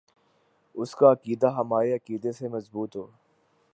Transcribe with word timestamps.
اس 0.75 0.95
کا 0.95 1.11
عقیدہ 1.11 1.51
ہمارے 1.55 1.93
عقیدے 1.95 2.31
سے 2.31 2.47
مضبوط 2.47 2.95
ہو 2.95 3.07